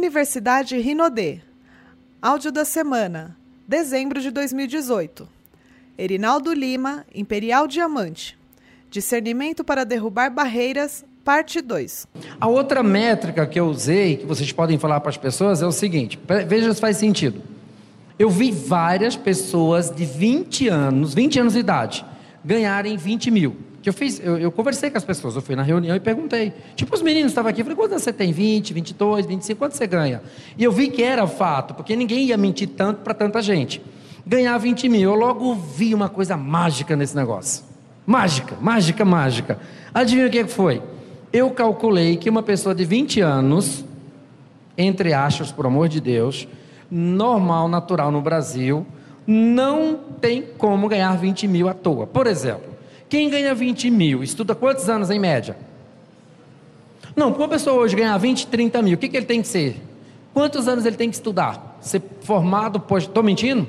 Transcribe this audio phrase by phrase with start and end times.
[0.00, 1.40] Universidade Rinodê.
[2.22, 3.36] Áudio da semana,
[3.68, 5.28] dezembro de 2018.
[5.98, 8.38] Erinaldo Lima, Imperial Diamante.
[8.88, 12.06] Discernimento para derrubar barreiras, parte 2.
[12.40, 15.72] A outra métrica que eu usei, que vocês podem falar para as pessoas, é o
[15.72, 17.42] seguinte: veja se faz sentido.
[18.18, 22.06] Eu vi várias pessoas de 20 anos, 20 anos de idade,
[22.42, 23.54] ganharem 20 mil.
[23.82, 26.52] Que eu fiz, eu, eu, conversei com as pessoas, eu fui na reunião e perguntei.
[26.76, 28.30] Tipo, os meninos estavam aqui, eu falei, quanto você tem?
[28.30, 30.22] 20, 22, 25, quanto você ganha?
[30.58, 33.82] E eu vi que era fato, porque ninguém ia mentir tanto para tanta gente.
[34.26, 37.64] Ganhar 20 mil, eu logo vi uma coisa mágica nesse negócio.
[38.06, 39.58] Mágica, mágica, mágica.
[39.94, 40.82] Adivinha o que foi?
[41.32, 43.84] Eu calculei que uma pessoa de 20 anos,
[44.76, 46.46] entre aspas, por amor de Deus,
[46.90, 48.86] normal, natural no Brasil,
[49.26, 52.06] não tem como ganhar 20 mil à toa.
[52.06, 52.69] Por exemplo,
[53.10, 55.56] quem ganha 20 mil, estuda quantos anos em média?
[57.16, 59.48] Não, para uma pessoa hoje ganhar 20, 30 mil, o que, que ele tem que
[59.48, 59.76] ser?
[60.32, 61.76] Quantos anos ele tem que estudar?
[61.80, 63.02] Ser formado, pós...
[63.02, 63.66] estou mentindo?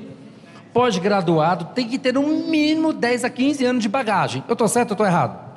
[0.72, 4.44] Pós-graduado, tem que ter no mínimo 10 a 15 anos de bagagem.
[4.48, 5.52] Eu estou certo ou estou errado?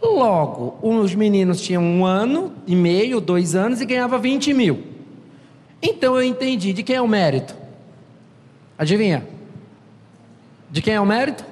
[0.00, 4.84] Logo, os meninos tinham um ano e meio, dois anos e ganhava 20 mil.
[5.82, 7.54] Então eu entendi de quem é o mérito.
[8.78, 9.26] Adivinha?
[10.70, 11.44] De quem é o mérito?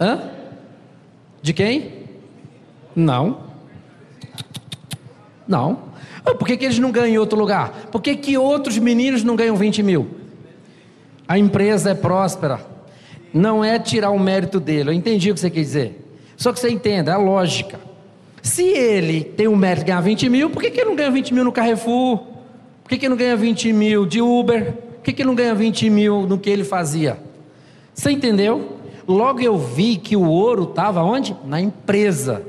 [0.00, 0.37] Hã?
[1.48, 1.92] De quem?
[2.94, 3.38] Não.
[5.48, 5.78] Não.
[6.22, 7.88] Ah, por que, que eles não ganham em outro lugar?
[7.90, 10.08] Por que, que outros meninos não ganham 20 mil?
[11.26, 12.60] A empresa é próspera.
[13.32, 14.90] Não é tirar o mérito dele.
[14.90, 16.04] Eu entendi o que você quer dizer.
[16.36, 17.80] Só que você entenda, é a lógica.
[18.42, 21.10] Se ele tem o mérito de ganhar 20 mil, por que, que ele não ganha
[21.10, 22.18] 20 mil no Carrefour?
[22.82, 24.70] Por que, que ele não ganha 20 mil de Uber?
[24.70, 27.18] Por que, que ele não ganha 20 mil no que ele fazia?
[27.94, 28.77] Você entendeu?
[29.08, 31.34] Logo eu vi que o ouro estava onde?
[31.46, 32.42] Na empresa.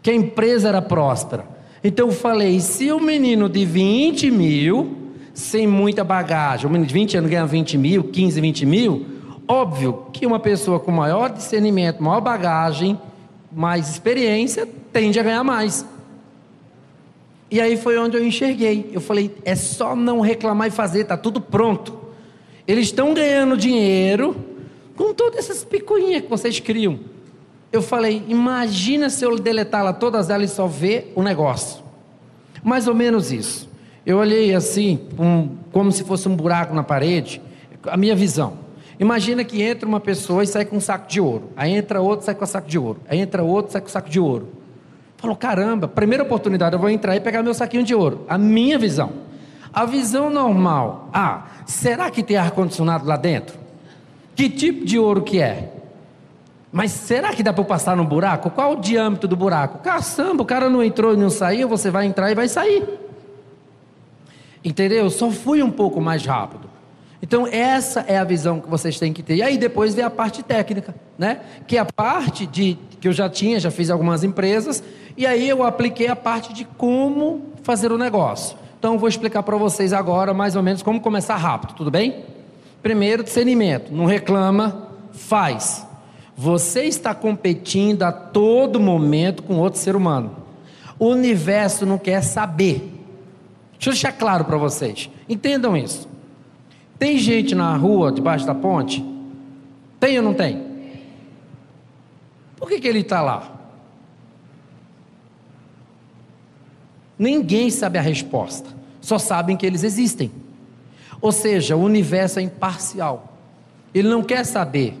[0.00, 1.44] Que a empresa era próspera.
[1.82, 4.96] Então eu falei: se o menino de 20 mil,
[5.34, 9.06] sem muita bagagem, o menino de 20 anos ganha 20 mil, 15, 20 mil,
[9.48, 12.96] óbvio que uma pessoa com maior discernimento, maior bagagem,
[13.50, 15.84] mais experiência, tende a ganhar mais.
[17.50, 18.88] E aí foi onde eu enxerguei.
[18.92, 21.98] Eu falei: é só não reclamar e fazer, está tudo pronto.
[22.64, 24.36] Eles estão ganhando dinheiro
[24.98, 26.98] com todas essas picuinhas que vocês criam.
[27.70, 31.84] Eu falei, imagina se eu deletá-la todas elas e só ver o negócio.
[32.64, 33.68] Mais ou menos isso.
[34.04, 37.40] Eu olhei assim, um, como se fosse um buraco na parede,
[37.86, 38.58] a minha visão.
[38.98, 41.52] Imagina que entra uma pessoa e sai com um saco de ouro.
[41.56, 43.00] Aí entra outro, sai com um saco de ouro.
[43.08, 44.48] Aí entra outro, sai com um saco de ouro.
[45.18, 48.24] Falou, caramba, primeira oportunidade, eu vou entrar e pegar meu saquinho de ouro.
[48.28, 49.12] A minha visão.
[49.72, 51.08] A visão normal.
[51.12, 53.57] Ah, será que tem ar-condicionado lá dentro?
[54.38, 55.68] Que tipo de ouro que é?
[56.70, 58.48] Mas será que dá para passar no buraco?
[58.50, 59.78] Qual o diâmetro do buraco?
[59.78, 62.88] Caçamba, o cara não entrou e não saiu, você vai entrar e vai sair.
[64.64, 64.98] Entendeu?
[64.98, 66.70] Eu só fui um pouco mais rápido.
[67.20, 69.34] Então, essa é a visão que vocês têm que ter.
[69.34, 71.40] E aí depois vem a parte técnica, né?
[71.66, 74.84] Que é a parte de que eu já tinha, já fiz algumas empresas,
[75.16, 78.56] e aí eu apliquei a parte de como fazer o negócio.
[78.78, 82.37] Então, eu vou explicar para vocês agora mais ou menos como começar rápido, tudo bem?
[82.82, 83.92] Primeiro, discernimento.
[83.92, 85.86] Não reclama, faz.
[86.36, 90.36] Você está competindo a todo momento com outro ser humano.
[90.98, 92.94] O universo não quer saber.
[93.72, 95.10] Deixa eu deixar claro para vocês.
[95.28, 96.08] Entendam isso.
[96.98, 99.04] Tem gente na rua, debaixo da ponte?
[100.00, 100.66] Tem ou não tem?
[102.56, 103.52] Por que, que ele está lá?
[107.18, 108.68] Ninguém sabe a resposta.
[109.00, 110.30] Só sabem que eles existem.
[111.20, 113.36] Ou seja, o universo é imparcial.
[113.94, 114.98] Ele não quer saber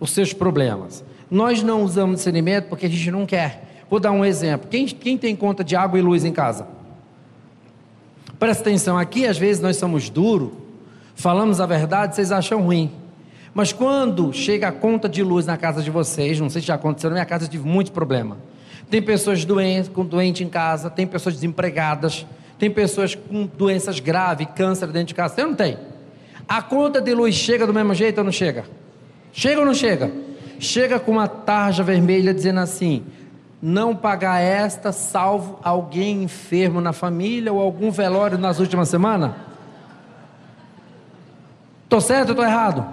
[0.00, 1.04] os seus problemas.
[1.30, 3.84] Nós não usamos discernimento porque a gente não quer.
[3.90, 4.68] Vou dar um exemplo.
[4.68, 6.66] Quem, quem tem conta de água e luz em casa?
[8.38, 10.50] Presta atenção, aqui às vezes nós somos duros,
[11.14, 12.92] falamos a verdade, vocês acham ruim.
[13.52, 16.74] Mas quando chega a conta de luz na casa de vocês, não sei se já
[16.74, 18.36] aconteceu, na minha casa eu tive muito problema.
[18.88, 22.24] Tem pessoas doentes, com doente em casa, tem pessoas desempregadas,
[22.58, 25.34] tem pessoas com doenças graves, câncer dentro de casa.
[25.34, 25.78] Você não tem.
[26.48, 28.64] A conta de luz chega do mesmo jeito ou não chega?
[29.32, 30.10] Chega ou não chega?
[30.58, 33.04] Chega com uma tarja vermelha dizendo assim:
[33.62, 39.32] não pagar esta, salvo alguém enfermo na família ou algum velório nas últimas semanas?
[41.84, 42.86] Estou certo ou estou errado?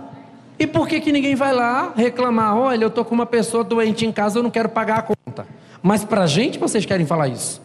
[0.59, 2.55] E por que, que ninguém vai lá reclamar?
[2.55, 5.47] Olha, eu estou com uma pessoa doente em casa, eu não quero pagar a conta.
[5.81, 7.64] Mas para a gente vocês querem falar isso?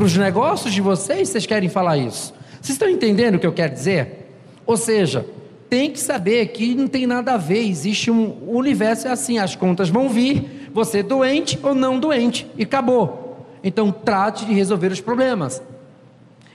[0.00, 2.32] Para os negócios de vocês, vocês querem falar isso?
[2.52, 4.30] Vocês estão entendendo o que eu quero dizer?
[4.64, 5.26] Ou seja,
[5.68, 9.36] tem que saber que não tem nada a ver, existe um o universo é assim,
[9.36, 13.44] as contas vão vir, você doente ou não doente, e acabou.
[13.62, 15.62] Então trate de resolver os problemas.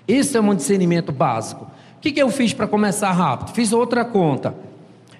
[0.08, 1.66] Isso é um discernimento básico.
[1.98, 3.54] O que, que eu fiz para começar rápido?
[3.54, 4.56] Fiz outra conta.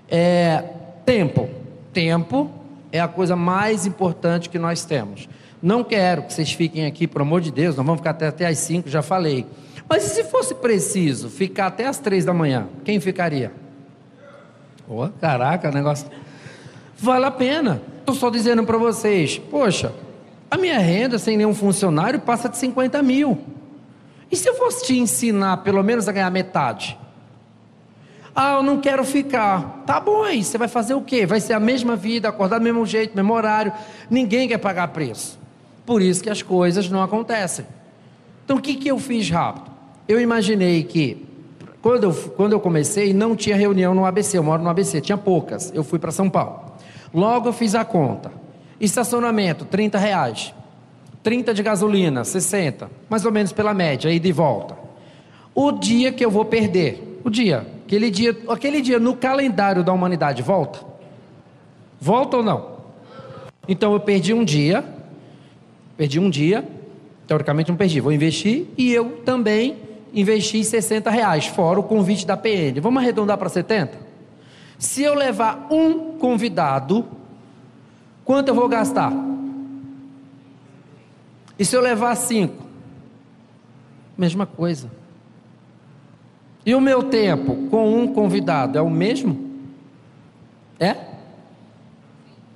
[0.10, 0.64] É,
[1.06, 1.48] tempo.
[1.94, 2.50] Tempo
[2.92, 5.30] é a coisa mais importante que nós temos.
[5.66, 8.46] Não quero que vocês fiquem aqui, por amor de Deus, nós vamos ficar até, até
[8.46, 9.48] às 5, já falei.
[9.90, 13.52] Mas se fosse preciso ficar até às 3 da manhã, quem ficaria?
[14.88, 16.08] Oh, caraca, negócio.
[16.96, 17.82] Vale a pena.
[17.98, 19.92] Estou só dizendo para vocês, poxa,
[20.52, 23.36] a minha renda sem nenhum funcionário passa de 50 mil.
[24.32, 26.96] E se eu fosse te ensinar pelo menos a ganhar metade?
[28.36, 29.82] Ah, eu não quero ficar.
[29.88, 31.26] Tá bom aí, você vai fazer o quê?
[31.26, 33.74] Vai ser a mesma vida, acordar do mesmo jeito, mesmo horário.
[34.12, 35.44] Ninguém quer pagar preço.
[35.86, 37.66] Por isso que as coisas não acontecem.
[38.44, 39.72] Então o que, que eu fiz rápido?
[40.08, 41.26] Eu imaginei que
[41.82, 45.18] quando eu, quando eu comecei não tinha reunião no ABC, eu moro no ABC, tinha
[45.18, 45.72] poucas.
[45.74, 46.74] Eu fui para São Paulo.
[47.14, 48.32] Logo eu fiz a conta.
[48.80, 50.54] Estacionamento, 30 reais.
[51.22, 52.90] 30 de gasolina, 60.
[53.10, 54.76] Mais ou menos pela média, aí de volta.
[55.54, 59.94] O dia que eu vou perder, o dia, aquele dia, aquele dia no calendário da
[59.94, 60.80] humanidade, volta?
[62.00, 62.76] Volta ou não?
[63.68, 64.84] Então eu perdi um dia,
[65.98, 66.68] perdi um dia,
[67.28, 69.78] teoricamente não perdi, vou investir e eu também
[70.14, 72.80] investi 60 reais, fora o convite da PN.
[72.82, 73.98] Vamos arredondar para 70?
[74.78, 77.06] Se eu levar um convidado,
[78.24, 79.12] quanto eu vou gastar?
[81.58, 82.64] E se eu levar cinco?
[84.18, 84.90] Mesma coisa.
[86.66, 89.52] E o meu tempo com um convidado é o mesmo?
[90.80, 90.96] É?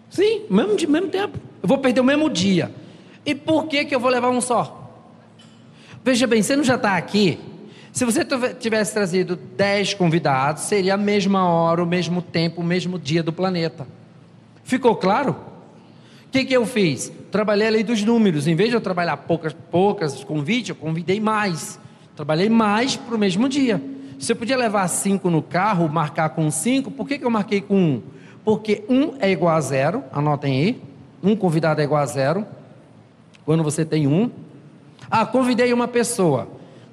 [0.09, 1.37] Sim, mesmo, mesmo tempo.
[1.61, 2.73] Eu vou perder o mesmo dia.
[3.25, 4.91] E por que, que eu vou levar um só?
[6.03, 7.39] Veja bem, você não já está aqui?
[7.91, 8.25] Se você
[8.59, 13.33] tivesse trazido 10 convidados, seria a mesma hora, o mesmo tempo, o mesmo dia do
[13.33, 13.87] planeta.
[14.63, 15.35] Ficou claro?
[16.27, 17.11] O que, que eu fiz?
[17.31, 18.47] Trabalhei a lei dos números.
[18.47, 21.79] Em vez de eu trabalhar poucas, poucas convites, eu convidei mais.
[22.15, 23.81] Trabalhei mais para o mesmo dia.
[24.19, 27.61] Se eu podia levar cinco no carro, marcar com cinco, por que, que eu marquei
[27.61, 28.03] com um?
[28.43, 30.81] Porque um é igual a zero, anotem aí.
[31.23, 32.45] Um convidado é igual a zero.
[33.49, 34.29] Quando você tem um.
[35.09, 36.47] Ah, convidei uma pessoa.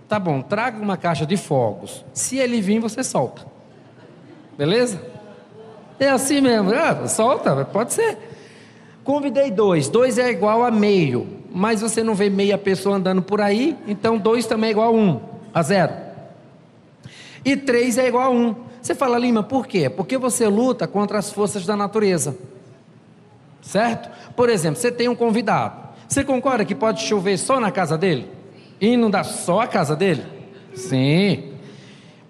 [0.09, 2.03] Tá bom, traga uma caixa de fogos.
[2.15, 3.45] Se ele vir, você solta.
[4.57, 4.99] Beleza?
[6.01, 6.73] É assim mesmo.
[6.73, 8.17] Ah, solta, pode ser.
[9.05, 9.91] Convidei dois.
[9.91, 11.27] Dois é igual a meio.
[11.53, 13.77] Mas você não vê meia pessoa andando por aí.
[13.87, 15.21] Então dois também é igual a um.
[15.53, 15.93] A zero.
[17.45, 18.55] E três é igual a um.
[18.81, 19.91] Você fala, Lima, por quê?
[19.91, 22.35] Porque você luta contra as forças da natureza.
[23.61, 24.09] Certo?
[24.35, 25.85] Por exemplo, você tem um convidado.
[26.09, 28.29] Você concorda que pode chover só na casa dele?
[28.81, 30.23] E inundar só a casa dele?
[30.75, 31.53] Sim.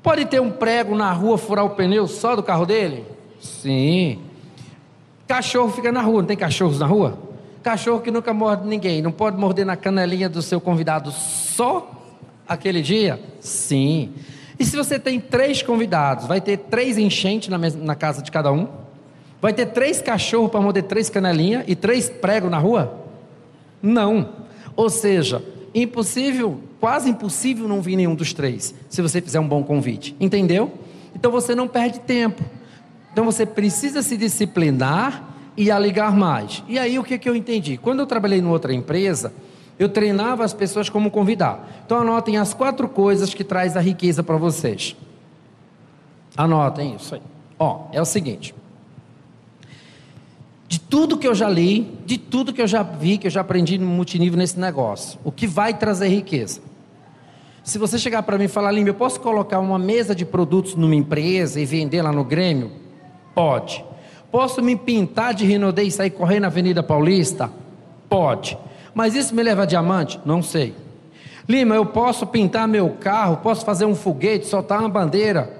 [0.02, 3.04] Pode ter um prego na rua furar o pneu só do carro dele?
[3.40, 4.20] Sim.
[5.26, 7.18] Cachorro fica na rua, não tem cachorros na rua?
[7.62, 11.90] Cachorro que nunca morde ninguém, não pode morder na canelinha do seu convidado só
[12.46, 13.20] aquele dia?
[13.40, 14.12] Sim.
[14.58, 18.52] E se você tem três convidados, vai ter três enchentes na, na casa de cada
[18.52, 18.68] um?
[19.42, 23.05] Vai ter três cachorros para morder três canelinhas e três pregos na rua?
[23.82, 24.28] Não.
[24.74, 25.42] Ou seja,
[25.74, 30.14] impossível, quase impossível não vir nenhum dos três, se você fizer um bom convite.
[30.20, 30.72] Entendeu?
[31.14, 32.42] Então você não perde tempo.
[33.12, 36.62] Então você precisa se disciplinar e a ligar mais.
[36.68, 37.78] E aí o que, que eu entendi?
[37.78, 39.32] Quando eu trabalhei em outra empresa,
[39.78, 41.82] eu treinava as pessoas como convidar.
[41.84, 44.96] Então anotem as quatro coisas que traz a riqueza para vocês.
[46.36, 47.22] Anotem isso aí.
[47.58, 48.54] Ó, é o seguinte
[50.88, 53.78] tudo que eu já li, de tudo que eu já vi, que eu já aprendi
[53.78, 56.60] no multinível nesse negócio, o que vai trazer riqueza.
[57.64, 60.76] Se você chegar para mim e falar, Lima, eu posso colocar uma mesa de produtos
[60.76, 62.70] numa empresa e vender lá no Grêmio?
[63.34, 63.84] Pode.
[64.30, 67.50] Posso me pintar de Rinodê e sair correndo na Avenida Paulista?
[68.08, 68.56] Pode.
[68.94, 70.20] Mas isso me leva a diamante?
[70.24, 70.74] Não sei.
[71.48, 75.52] Lima, eu posso pintar meu carro, posso fazer um foguete, soltar uma bandeira?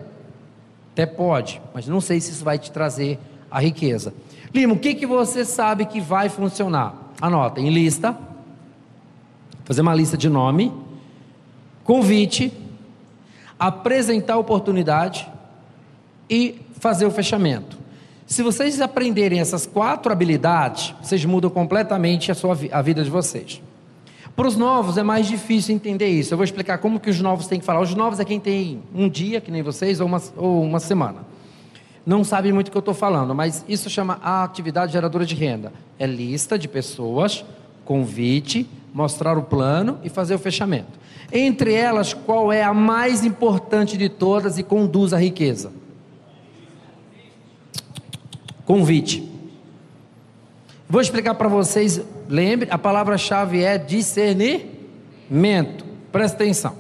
[0.93, 3.19] Até pode, mas não sei se isso vai te trazer
[3.51, 4.15] a riqueza.
[4.57, 6.95] Lima, o que, que você sabe que vai funcionar?
[7.21, 8.19] Anota em lista,
[9.67, 10.73] fazer uma lista de nome,
[11.85, 12.51] convite,
[13.59, 15.29] apresentar oportunidade
[16.31, 17.77] e fazer o fechamento.
[18.27, 23.61] Se vocês aprenderem essas quatro habilidades, vocês mudam completamente a, sua, a vida de vocês.
[24.35, 26.33] Para os novos é mais difícil entender isso.
[26.33, 27.81] Eu vou explicar como que os novos têm que falar.
[27.81, 31.36] Os novos é quem tem um dia, que nem vocês, ou uma, ou uma semana
[32.07, 35.35] não sabem muito o que eu estou falando, mas isso chama a atividade geradora de
[35.35, 35.73] renda.
[35.99, 37.45] É lista de pessoas,
[37.85, 41.01] convite, mostrar o plano e fazer o fechamento.
[41.33, 45.73] Entre elas, qual é a mais importante de todas e conduz à riqueza?
[48.65, 49.29] Convite.
[50.89, 55.85] Vou explicar para vocês, lembre, a palavra-chave é discernimento.
[56.13, 56.77] Presta atenção.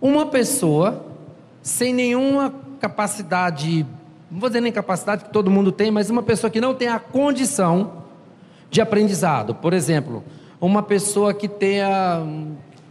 [0.00, 1.04] Uma pessoa
[1.62, 3.84] sem nenhuma capacidade,
[4.30, 6.88] não vou dizer nem capacidade que todo mundo tem, mas uma pessoa que não tem
[6.88, 8.04] a condição
[8.70, 9.54] de aprendizado.
[9.54, 10.22] Por exemplo,
[10.60, 12.22] uma pessoa que tenha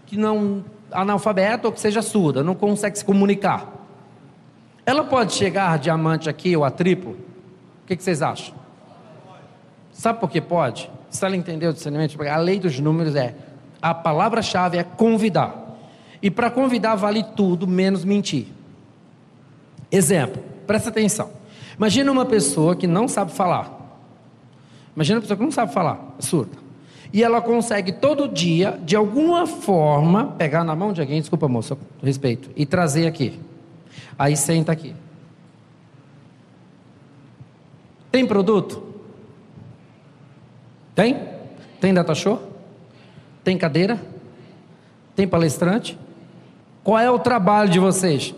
[0.06, 3.74] que não analfabeta ou que seja surda, não consegue se comunicar.
[4.86, 7.12] Ela pode chegar a diamante aqui ou a triplo?
[7.84, 8.56] O que, que vocês acham?
[9.92, 10.90] Sabe por que pode?
[11.10, 13.36] Se ela entendeu o discernimento, a lei dos números é
[13.82, 15.78] a palavra-chave é convidar.
[16.22, 18.48] E para convidar vale tudo menos mentir.
[19.92, 21.32] Exemplo, presta atenção.
[21.78, 23.74] Imagina uma pessoa que não sabe falar.
[24.96, 26.58] Imagina uma pessoa que não sabe falar, é surda.
[27.14, 31.78] E ela consegue todo dia, de alguma forma, pegar na mão de alguém, desculpa moça,
[32.04, 33.40] respeito, e trazer aqui.
[34.20, 34.94] Aí senta aqui.
[38.12, 38.84] Tem produto?
[40.96, 41.22] Tem?
[41.80, 42.42] Tem data show?
[43.44, 44.02] Tem cadeira?
[45.16, 45.98] Tem palestrante?
[46.84, 48.34] Qual é o trabalho de vocês?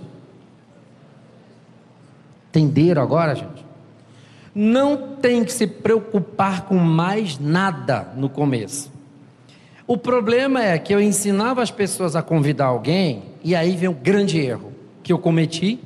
[2.49, 3.65] Entenderam agora, gente?
[4.53, 8.91] Não tem que se preocupar com mais nada no começo.
[9.85, 13.93] O problema é que eu ensinava as pessoas a convidar alguém, e aí vem o
[13.93, 15.79] grande erro que eu cometi.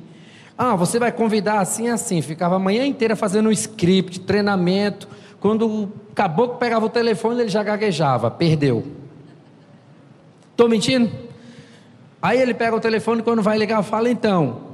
[0.58, 2.22] Ah, você vai convidar assim assim.
[2.22, 5.08] Ficava a manhã inteira fazendo um script, treinamento.
[5.40, 8.84] Quando o caboclo pegava o telefone, ele já gaguejava, perdeu.
[10.52, 11.12] Estou mentindo?
[12.22, 14.73] Aí ele pega o telefone quando vai ligar, fala então.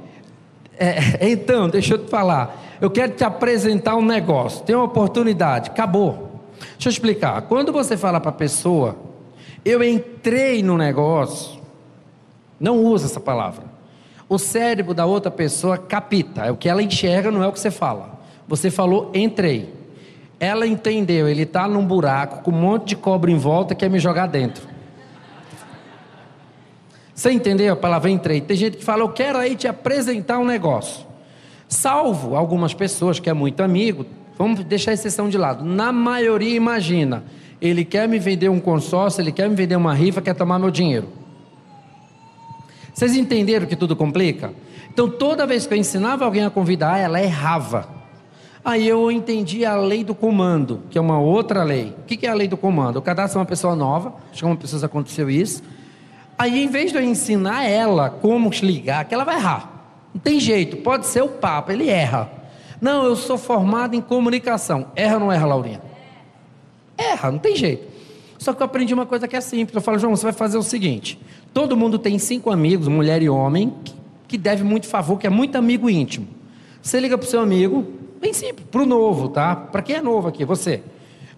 [0.80, 2.58] É, então, deixa eu te falar.
[2.80, 4.64] Eu quero te apresentar um negócio.
[4.64, 5.68] Tem uma oportunidade.
[5.68, 6.40] Acabou.
[6.72, 7.42] Deixa eu explicar.
[7.42, 8.96] Quando você fala para a pessoa,
[9.62, 11.60] eu entrei no negócio.
[12.58, 13.64] Não usa essa palavra.
[14.26, 16.46] O cérebro da outra pessoa capita.
[16.46, 18.18] É o que ela enxerga, não é o que você fala.
[18.48, 19.74] Você falou entrei.
[20.38, 21.28] Ela entendeu.
[21.28, 24.28] Ele está num buraco com um monte de cobre em volta e quer me jogar
[24.28, 24.66] dentro.
[27.20, 28.40] Você entendeu a palavra entrei?
[28.40, 31.04] Tem gente que fala, eu quero aí te apresentar um negócio.
[31.68, 34.06] Salvo algumas pessoas que é muito amigo,
[34.38, 35.62] vamos deixar a exceção de lado.
[35.62, 37.22] Na maioria, imagina,
[37.60, 40.70] ele quer me vender um consórcio, ele quer me vender uma rifa, quer tomar meu
[40.70, 41.08] dinheiro.
[42.94, 44.54] Vocês entenderam que tudo complica?
[44.90, 47.86] Então, toda vez que eu ensinava alguém a convidar, ela errava.
[48.64, 51.94] Aí eu entendi a lei do comando, que é uma outra lei.
[51.98, 52.96] O que é a lei do comando?
[52.96, 55.62] O cadastro uma pessoa nova, acho que uma pessoa aconteceu isso.
[56.40, 60.08] Aí, em vez de eu ensinar ela como ligar, que ela vai errar.
[60.14, 62.32] Não tem jeito, pode ser o Papa, ele erra.
[62.80, 64.86] Não, eu sou formado em comunicação.
[64.96, 65.82] Erra ou não erra, Laurinha?
[66.96, 67.86] Erra, não tem jeito.
[68.38, 69.76] Só que eu aprendi uma coisa que é simples.
[69.76, 71.20] Eu falo, João, você vai fazer o seguinte:
[71.52, 73.94] todo mundo tem cinco amigos, mulher e homem, que,
[74.26, 76.26] que deve muito favor, que é muito amigo íntimo.
[76.80, 77.86] Você liga para o seu amigo,
[78.18, 79.54] bem simples, para o novo, tá?
[79.54, 80.82] Para quem é novo aqui, você.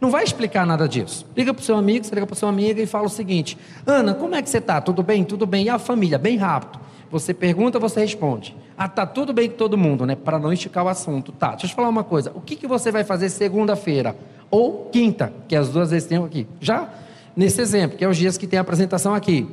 [0.03, 1.25] Não vai explicar nada disso.
[1.37, 3.57] Liga para o seu amigo, você liga para sua amiga e fala o seguinte:
[3.87, 4.81] Ana, como é que você está?
[4.81, 5.23] Tudo bem?
[5.23, 5.67] Tudo bem.
[5.67, 6.19] E a família?
[6.19, 6.81] Bem rápido.
[7.09, 8.57] Você pergunta, você responde.
[8.77, 10.17] Ah, tá tudo bem com todo mundo, né?
[10.17, 11.31] Para não esticar o assunto.
[11.31, 12.33] Tá, deixa eu te falar uma coisa.
[12.35, 14.17] O que, que você vai fazer segunda-feira?
[14.51, 16.49] Ou quinta, que as duas vezes tem aqui.
[16.61, 16.89] Já
[17.37, 19.47] nesse exemplo, que é os dias que tem a apresentação aqui.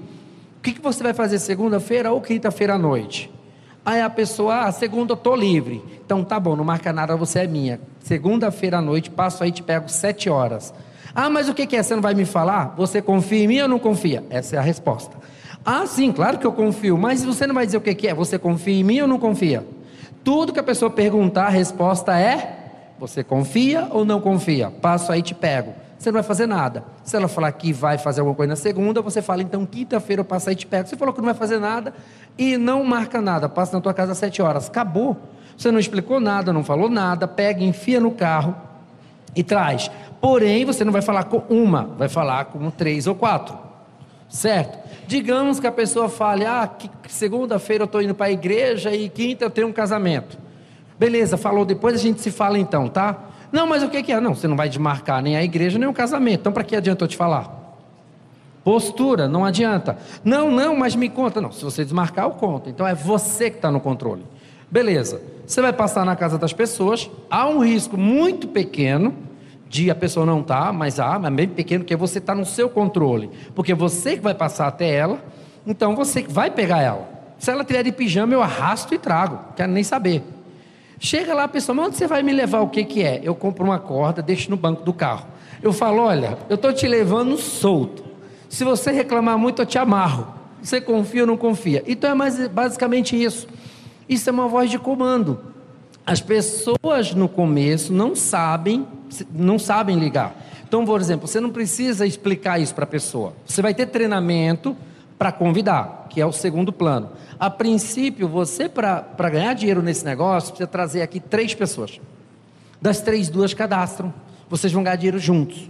[0.58, 3.29] O que, que você vai fazer segunda-feira ou quinta-feira à noite?
[3.89, 5.84] Aí a pessoa, ah, segunda eu estou livre.
[6.05, 7.81] Então tá bom, não marca nada, você é minha.
[8.03, 10.72] Segunda-feira à noite, passo aí, te pego sete horas.
[11.15, 11.81] Ah, mas o que, que é?
[11.81, 12.75] Você não vai me falar?
[12.77, 14.24] Você confia em mim ou não confia?
[14.29, 15.17] Essa é a resposta.
[15.65, 18.13] Ah, sim, claro que eu confio, mas você não vai dizer o que, que é.
[18.13, 19.65] Você confia em mim ou não confia?
[20.24, 22.58] Tudo que a pessoa perguntar, a resposta é:
[23.00, 24.69] você confia ou não confia?
[24.69, 26.86] Passo aí, te pego você não vai fazer nada.
[27.03, 30.25] Se ela falar que vai fazer alguma coisa na segunda, você fala, então quinta-feira eu
[30.25, 30.88] passo aí e te pego.
[30.88, 31.94] Você falou que não vai fazer nada
[32.38, 34.70] e não marca nada, passa na tua casa às sete horas.
[34.70, 35.18] Acabou.
[35.58, 38.56] Você não explicou nada, não falou nada, pega, enfia no carro
[39.36, 39.91] e traz.
[40.22, 43.58] Porém, você não vai falar com uma, vai falar com três ou quatro.
[44.29, 44.79] Certo?
[45.06, 46.70] Digamos que a pessoa fale, ah,
[47.10, 50.38] segunda-feira eu estou indo para a igreja e quinta eu tenho um casamento.
[50.98, 53.18] Beleza, falou, depois a gente se fala então, tá?
[53.51, 54.20] Não, mas o que é?
[54.20, 56.41] Não, você não vai desmarcar nem a igreja nem o casamento.
[56.41, 57.60] Então, para que adianta eu te falar?
[58.63, 59.98] Postura, não adianta.
[60.24, 61.41] Não, não, mas me conta.
[61.41, 62.70] Não, se você desmarcar, eu conto.
[62.70, 64.24] Então é você que está no controle.
[64.70, 65.22] Beleza.
[65.48, 67.10] Você vai passar na casa das pessoas.
[67.29, 69.15] Há um risco muito pequeno
[69.68, 72.46] de a pessoa não estar, tá, mas há, mas bem pequeno, que você está no
[72.46, 73.29] seu controle.
[73.56, 75.20] Porque você que vai passar até ela,
[75.65, 77.08] então você que vai pegar ela.
[77.38, 79.39] Se ela tiver de pijama, eu arrasto e trago.
[79.56, 80.24] Quero nem saber.
[81.00, 82.60] Chega lá a pessoa, mas onde você vai me levar?
[82.60, 83.22] O que, que é?
[83.24, 85.27] Eu compro uma corda, deixo no banco do carro.
[85.63, 88.03] Eu falo, olha, eu estou te levando solto.
[88.50, 90.27] Se você reclamar muito, eu te amarro.
[90.62, 91.84] Você confia ou não confia?
[91.88, 93.48] Então é mais, basicamente isso.
[94.08, 95.39] Isso é uma voz de comando.
[96.06, 98.86] As pessoas no começo não sabem,
[99.32, 100.36] não sabem ligar.
[100.68, 103.34] Então, por exemplo, você não precisa explicar isso para a pessoa.
[103.46, 104.75] Você vai ter treinamento
[105.19, 107.09] para convidar, que é o segundo plano.
[107.38, 111.99] A princípio, você, para ganhar dinheiro nesse negócio, precisa trazer aqui três pessoas.
[112.81, 114.13] Das três, duas cadastram.
[114.49, 115.69] Vocês vão ganhar dinheiro juntos.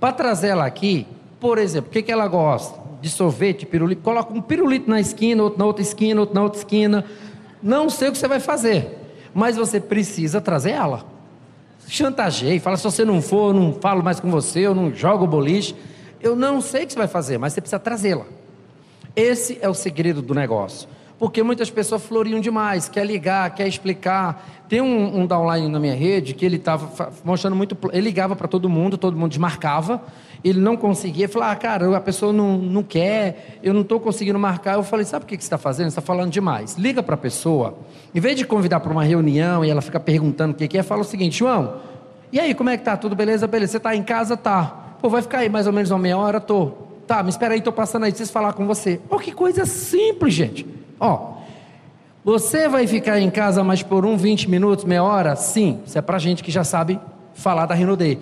[0.00, 1.06] Para trazer ela aqui,
[1.38, 2.76] por exemplo, o que, que ela gosta?
[3.00, 4.02] De sorvete, pirulito.
[4.02, 7.04] Coloca um pirulito na esquina, outro na outra esquina, outro na outra esquina.
[7.62, 8.98] Não sei o que você vai fazer,
[9.32, 11.04] mas você precisa trazer ela.
[11.86, 15.24] Chantageie, fala: se você não for, eu não falo mais com você, eu não jogo
[15.24, 15.76] boliche.
[16.20, 18.26] Eu não sei o que você vai fazer, mas você precisa trazê-la.
[19.14, 20.88] Esse é o segredo do negócio.
[21.18, 24.64] Porque muitas pessoas floriam demais, quer ligar, quer explicar.
[24.68, 27.76] Tem um, um downline na minha rede que ele estava mostrando muito.
[27.92, 30.02] Ele ligava para todo mundo, todo mundo desmarcava
[30.42, 34.38] ele não conseguia, falar, ah, cara, a pessoa não, não quer, eu não estou conseguindo
[34.38, 34.74] marcar.
[34.74, 35.86] Eu falei, sabe o que você está fazendo?
[35.86, 36.76] Você está falando demais.
[36.76, 37.78] Liga para a pessoa,
[38.14, 40.82] em vez de convidar para uma reunião e ela fica perguntando o que, que é,
[40.82, 41.76] fala o seguinte, João,
[42.32, 42.96] e aí, como é que tá?
[42.96, 43.46] Tudo beleza?
[43.46, 43.72] Beleza.
[43.72, 44.36] Você está em casa?
[44.36, 44.96] Tá.
[45.00, 46.40] Pô, vai ficar aí mais ou menos uma meia hora?
[46.40, 46.87] Tô.
[47.08, 49.00] Tá, me espera aí, estou passando aí, preciso falar com você.
[49.08, 50.66] Ó, que coisa simples, gente.
[51.00, 51.38] Ó,
[52.22, 55.34] você vai ficar em casa mais por um, 20 minutos, meia hora?
[55.34, 57.00] Sim, isso é para gente que já sabe
[57.32, 58.18] falar da Rinodê.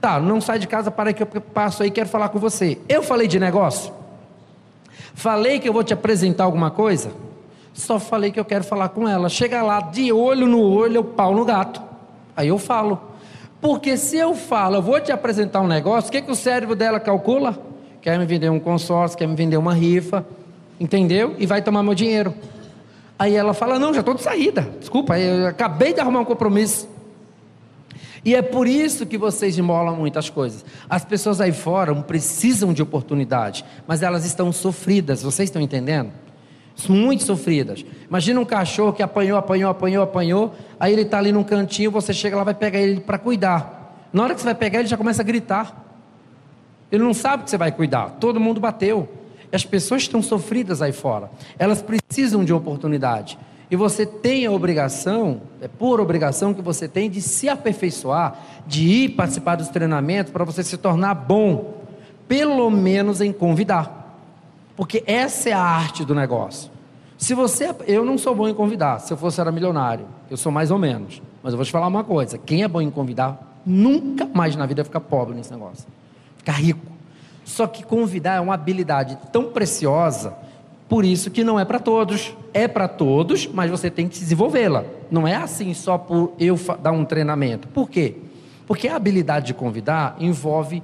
[0.00, 2.78] Tá, não sai de casa, para que eu passo aí, quero falar com você.
[2.88, 3.92] Eu falei de negócio?
[5.14, 7.12] Falei que eu vou te apresentar alguma coisa?
[7.72, 9.28] Só falei que eu quero falar com ela.
[9.28, 11.80] Chega lá, de olho no olho, eu pau no gato.
[12.36, 13.00] Aí eu falo.
[13.60, 16.74] Porque se eu falo, eu vou te apresentar um negócio, o que, que o cérebro
[16.74, 17.69] dela calcula?
[18.00, 20.24] Quer me vender um consórcio, quer me vender uma rifa,
[20.78, 21.34] entendeu?
[21.38, 22.34] E vai tomar meu dinheiro.
[23.18, 24.62] Aí ela fala: Não, já estou de saída.
[24.78, 26.88] Desculpa, eu acabei de arrumar um compromisso.
[28.24, 30.64] E é por isso que vocês imolam muitas coisas.
[30.88, 36.10] As pessoas aí fora precisam de oportunidade, mas elas estão sofridas, vocês estão entendendo?
[36.88, 37.84] Muito sofridas.
[38.08, 42.12] Imagina um cachorro que apanhou, apanhou, apanhou, apanhou, aí ele está ali num cantinho, você
[42.12, 44.08] chega lá, vai pegar ele para cuidar.
[44.12, 45.89] Na hora que você vai pegar, ele já começa a gritar.
[46.90, 48.16] Ele não sabe que você vai cuidar.
[48.20, 49.08] Todo mundo bateu.
[49.52, 51.30] As pessoas estão sofridas aí fora.
[51.58, 53.38] Elas precisam de oportunidade.
[53.70, 58.84] E você tem a obrigação, é por obrigação que você tem de se aperfeiçoar, de
[58.84, 61.74] ir participar dos treinamentos para você se tornar bom,
[62.26, 64.18] pelo menos em convidar.
[64.76, 66.70] Porque essa é a arte do negócio.
[67.16, 70.50] Se você, eu não sou bom em convidar, se eu fosse era milionário, eu sou
[70.50, 71.22] mais ou menos.
[71.42, 74.66] Mas eu vou te falar uma coisa, quem é bom em convidar, nunca mais na
[74.66, 75.86] vida fica pobre nesse negócio.
[76.40, 76.86] Fica rico.
[77.44, 80.34] Só que convidar é uma habilidade tão preciosa
[80.90, 82.34] por isso que não é para todos.
[82.52, 84.84] É para todos, mas você tem que desenvolvê-la.
[85.08, 87.68] Não é assim só por eu dar um treinamento.
[87.68, 88.16] Por quê?
[88.66, 90.82] Porque a habilidade de convidar envolve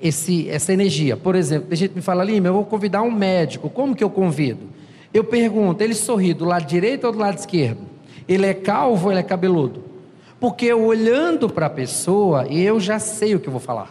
[0.00, 1.16] esse, essa energia.
[1.16, 3.68] Por exemplo, a gente me fala, Lima, eu vou convidar um médico.
[3.68, 4.60] Como que eu convido?
[5.12, 7.80] Eu pergunto, ele sorri do lado direito ou do lado esquerdo?
[8.28, 9.82] Ele é calvo ou ele é cabeludo?
[10.38, 13.90] Porque olhando para a pessoa, eu já sei o que eu vou falar.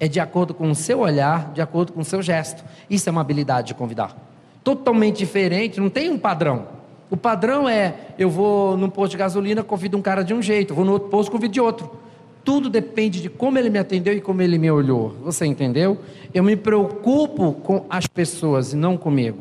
[0.00, 2.64] É de acordo com o seu olhar, de acordo com o seu gesto.
[2.88, 4.16] Isso é uma habilidade de convidar
[4.62, 6.66] totalmente diferente, não tem um padrão.
[7.10, 10.74] O padrão é: eu vou num posto de gasolina, convido um cara de um jeito,
[10.74, 11.90] vou no outro posto, convido de outro.
[12.44, 15.14] Tudo depende de como ele me atendeu e como ele me olhou.
[15.22, 15.98] Você entendeu?
[16.32, 19.40] Eu me preocupo com as pessoas e não comigo.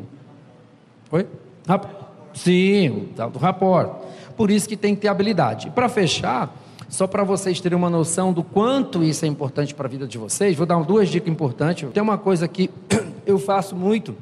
[1.12, 1.26] Oi?
[1.67, 1.88] Rap
[2.34, 3.89] Sim, do rapport.
[4.36, 5.69] Por isso que tem que ter habilidade.
[5.72, 6.54] Para fechar,
[6.89, 10.17] só para vocês terem uma noção do quanto isso é importante para a vida de
[10.17, 11.88] vocês, vou dar duas dicas importantes.
[11.93, 12.69] Tem uma coisa que
[13.25, 14.15] eu faço muito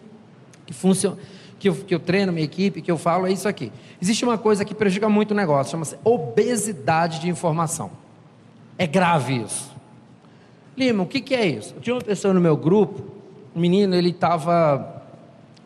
[0.65, 1.17] que funciona,
[1.57, 3.71] que eu, que eu treino minha equipe, que eu falo, é isso aqui.
[4.01, 7.89] Existe uma coisa que prejudica muito o negócio, chama-se obesidade de informação.
[8.77, 9.71] É grave isso.
[10.75, 11.73] Lima, o que, que é isso?
[11.75, 13.01] Eu tinha uma pessoa no meu grupo,
[13.55, 15.01] um menino, ele estava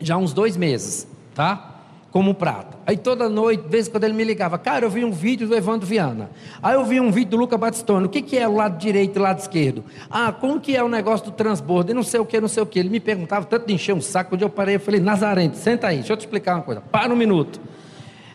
[0.00, 1.71] já uns dois meses, tá?
[2.12, 2.76] Como prata.
[2.86, 5.48] Aí toda noite, de vez em quando ele me ligava, cara, eu vi um vídeo
[5.48, 6.30] do Evandro Viana.
[6.62, 8.04] Aí eu vi um vídeo do Luca Batistone.
[8.04, 9.82] O que, que é o lado direito e o lado esquerdo?
[10.10, 11.90] Ah, como que é o negócio do transbordo?
[11.90, 12.78] E não sei o que, não sei o que.
[12.78, 15.86] Ele me perguntava, tanto de encher um saco, onde eu parei, eu falei, Nazarente, senta
[15.86, 16.82] aí, deixa eu te explicar uma coisa.
[16.82, 17.58] Para um minuto.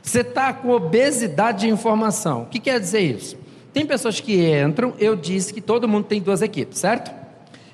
[0.01, 2.43] Você está com obesidade de informação.
[2.43, 3.37] O que quer dizer isso?
[3.71, 7.11] Tem pessoas que entram, eu disse que todo mundo tem duas equipes, certo?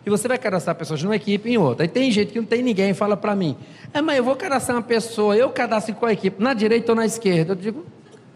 [0.05, 1.85] E você vai cadastrar pessoas numa equipe e em outra.
[1.85, 3.57] Aí tem gente que não tem ninguém fala para mim:
[3.93, 6.41] é, mas eu vou cadastrar uma pessoa, eu cadastro em qual equipe?
[6.41, 7.53] Na direita ou na esquerda?
[7.53, 7.85] Eu digo: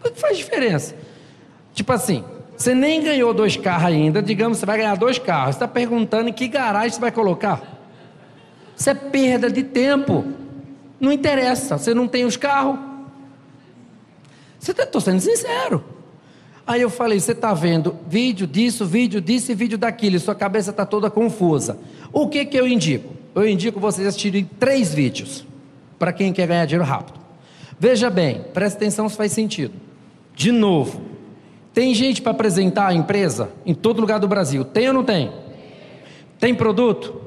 [0.04, 0.94] o que faz diferença?
[1.74, 2.24] Tipo assim,
[2.56, 5.54] você nem ganhou dois carros ainda, digamos, você vai ganhar dois carros.
[5.54, 7.62] Você está perguntando em que garagem você vai colocar?
[8.76, 10.24] Isso é perda de tempo.
[10.98, 12.78] Não interessa, você não tem os carros.
[14.58, 15.84] Você está sendo sincero.
[16.68, 20.34] Aí eu falei: você está vendo vídeo disso, vídeo disso e vídeo daquilo, e sua
[20.34, 21.78] cabeça está toda confusa.
[22.12, 23.14] O que, que eu indico?
[23.34, 25.46] Eu indico vocês assistirem três vídeos
[25.98, 27.18] para quem quer ganhar dinheiro rápido.
[27.80, 29.72] Veja bem, presta atenção se faz sentido.
[30.34, 31.00] De novo,
[31.72, 34.62] tem gente para apresentar a empresa em todo lugar do Brasil.
[34.62, 35.32] Tem ou não tem?
[36.38, 37.18] Tem produto?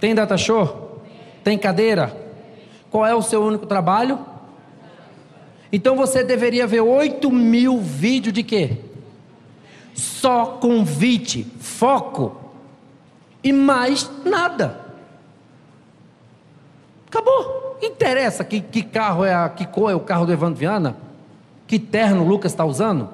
[0.00, 1.02] Tem data show?
[1.44, 2.16] Tem cadeira?
[2.90, 4.31] Qual é o seu único trabalho?
[5.72, 8.76] Então você deveria ver 8 mil vídeos de quê?
[9.94, 12.36] Só convite, foco
[13.42, 14.82] e mais nada.
[17.08, 17.78] Acabou.
[17.82, 20.96] Interessa que, que carro é a, que cor é o carro do Evandro Viana?
[21.66, 23.08] Que terno o Lucas está usando?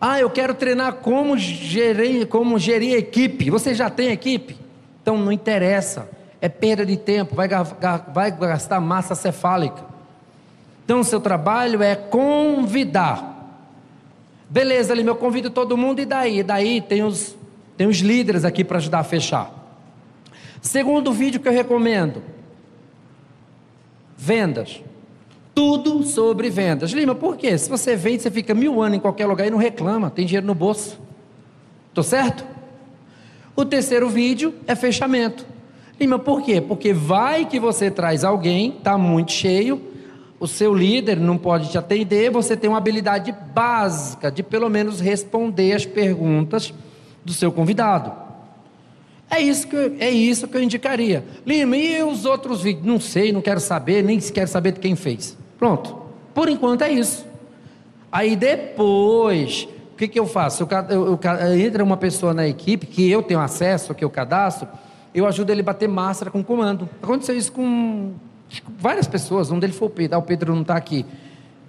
[0.00, 3.50] Ah, eu quero treinar como gerir, como gerir equipe.
[3.50, 4.58] Você já tem equipe?
[5.02, 6.08] Então não interessa.
[6.40, 9.89] É perda de tempo, vai, vai gastar massa cefálica.
[10.90, 13.62] Então o seu trabalho é convidar.
[14.48, 16.40] Beleza, ali, eu convido todo mundo e daí?
[16.40, 17.36] E daí tem os,
[17.76, 19.52] tem os líderes aqui para ajudar a fechar.
[20.60, 22.20] Segundo vídeo que eu recomendo:
[24.16, 24.82] vendas.
[25.54, 26.90] Tudo sobre vendas.
[26.90, 27.56] Lima, por quê?
[27.56, 30.48] Se você vende, você fica mil anos em qualquer lugar e não reclama, tem dinheiro
[30.48, 30.98] no bolso.
[31.90, 32.44] Estou certo?
[33.54, 35.46] O terceiro vídeo é fechamento.
[36.00, 36.60] Lima, por quê?
[36.60, 39.89] Porque vai que você traz alguém, está muito cheio,
[40.40, 44.98] o seu líder não pode te atender, você tem uma habilidade básica de pelo menos
[44.98, 46.72] responder as perguntas
[47.22, 48.10] do seu convidado.
[49.30, 51.22] É isso que eu, é isso que eu indicaria.
[51.46, 52.86] Lima, e os outros vídeos?
[52.86, 55.36] Não sei, não quero saber, nem quero saber de quem fez.
[55.58, 55.96] Pronto.
[56.34, 57.26] Por enquanto é isso.
[58.10, 60.62] Aí depois, o que, que eu faço?
[60.62, 64.66] Eu, eu, eu, entra uma pessoa na equipe que eu tenho acesso, que eu cadastro,
[65.14, 66.88] eu ajudo ele a bater máscara com comando.
[67.02, 68.14] Aconteceu isso com
[68.78, 71.06] várias pessoas, um deles foi o Pedro, ah, o Pedro não está aqui.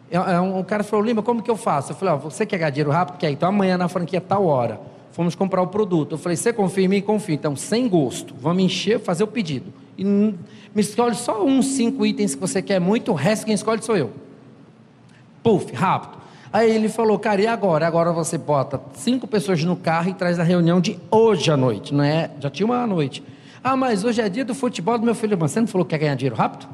[0.09, 1.91] É, é, um, cara falou, Lima, como que eu faço?
[1.91, 3.17] Eu falei, ó, você quer ganhar dinheiro rápido?
[3.17, 3.31] Quer?
[3.31, 4.79] Então amanhã na franquia tal hora.
[5.11, 6.13] Fomos comprar o produto.
[6.13, 7.01] Eu falei, você confia em mim?
[7.01, 7.35] Confia.
[7.35, 9.73] Então, sem gosto, vamos encher, fazer o pedido.
[9.97, 10.35] E me
[10.75, 14.11] escolhe só uns cinco itens que você quer muito, o resto quem escolhe sou eu.
[15.43, 16.21] Puf, rápido.
[16.53, 17.87] Aí ele falou, cara, e agora?
[17.87, 21.93] Agora você bota cinco pessoas no carro e traz a reunião de hoje à noite,
[21.93, 22.31] não é?
[22.39, 23.23] Já tinha uma à noite.
[23.63, 25.37] Ah, mas hoje é dia do futebol do meu filho.
[25.39, 26.67] Mas você não falou que quer ganhar dinheiro rápido?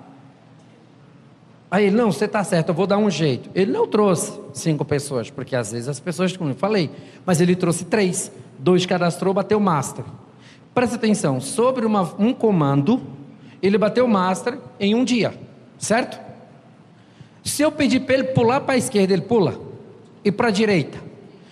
[1.69, 3.49] Aí ele, não, você está certo, eu vou dar um jeito.
[3.53, 6.89] Ele não trouxe cinco pessoas, porque às vezes as pessoas, como eu falei,
[7.25, 8.31] mas ele trouxe três.
[8.57, 10.05] Dois cadastrou, bateu master.
[10.73, 13.01] Presta atenção, sobre uma, um comando,
[13.61, 15.33] ele bateu master em um dia,
[15.77, 16.19] certo?
[17.43, 19.59] Se eu pedir para ele pular para a esquerda, ele pula
[20.23, 20.99] e para a direita,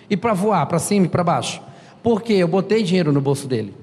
[0.08, 1.60] e para voar para cima e para baixo.
[2.02, 3.74] Porque eu botei dinheiro no bolso dele.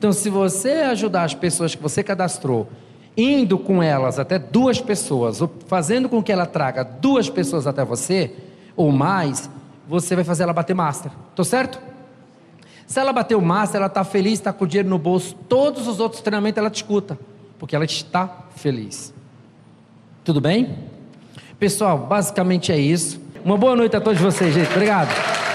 [0.00, 2.66] Então, se você ajudar as pessoas que você cadastrou,
[3.14, 7.84] indo com elas até duas pessoas, ou fazendo com que ela traga duas pessoas até
[7.84, 8.32] você,
[8.74, 9.50] ou mais,
[9.86, 11.12] você vai fazer ela bater master.
[11.28, 11.78] Estou certo?
[12.86, 15.86] Se ela bater o master, ela está feliz, está com o dinheiro no bolso, todos
[15.86, 17.18] os outros treinamentos ela te escuta,
[17.58, 19.12] porque ela está feliz.
[20.24, 20.78] Tudo bem?
[21.58, 23.20] Pessoal, basicamente é isso.
[23.44, 24.70] Uma boa noite a todos vocês, gente.
[24.70, 25.49] Obrigado.